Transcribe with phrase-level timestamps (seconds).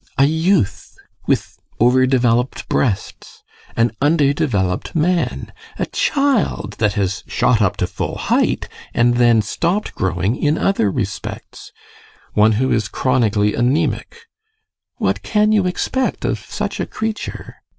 [0.17, 0.95] A youth
[1.27, 3.43] with over developed breasts;
[3.77, 9.43] an under developed man; a child that has shot up to full height and then
[9.43, 11.71] stopped growing in other respects;
[12.33, 14.25] one who is chronically anaemic:
[14.95, 17.57] what can you expect of such a creature?